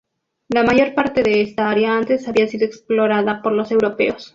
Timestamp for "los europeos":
3.51-4.29